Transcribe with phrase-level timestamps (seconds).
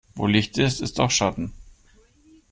[0.15, 1.53] Wo Licht ist, ist auch Schatten.